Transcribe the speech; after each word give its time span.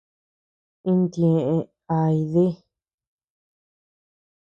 Intieʼë 0.89 1.55
ay 1.99 2.17
dí. 2.31 2.45